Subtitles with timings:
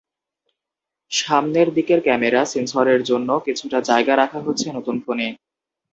[1.11, 5.27] সামনের দিকের ক্যামেরা, সেন্সরের জন্য কিছুটা জায়গা রাখা হচ্ছে নতুন ফোনে।